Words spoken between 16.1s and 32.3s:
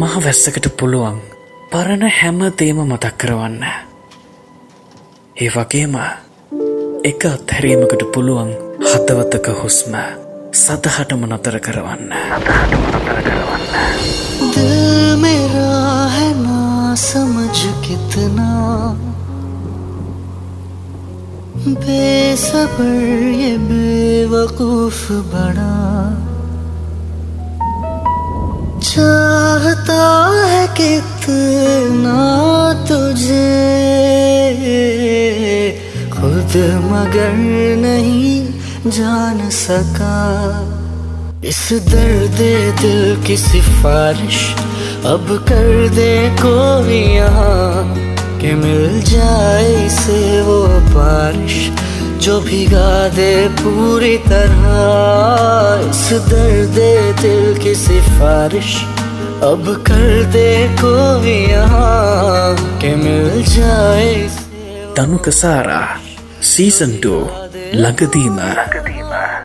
है ना समझ कितना बेसबर ये बेवकूफ बड़ा चाहता है कितना